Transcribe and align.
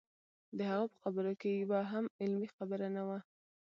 د 0.57 0.59
هغه 0.71 0.85
په 0.91 0.97
خبرو 1.03 1.33
کې 1.41 1.49
یوه 1.61 1.79
هم 1.91 2.05
علمي 2.21 2.47
خبره 2.55 2.87
نه 2.95 3.03
وه. 3.07 3.19